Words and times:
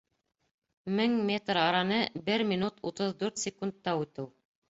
Мең 0.99 1.17
метр 1.27 1.59
араны 1.65 1.99
бер 2.29 2.45
минут 2.53 2.81
утыҙ 2.91 3.13
дүрт 3.21 3.43
секундта 3.45 3.97
үтеү 4.07 4.27